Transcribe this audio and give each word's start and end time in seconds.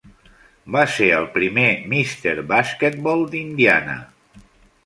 Va 0.75 0.85
ser 0.93 1.09
el 1.17 1.27
primer 1.35 1.67
"Mr. 1.91 2.35
Basketball" 2.55 3.25
d'Indiana. 3.35 4.03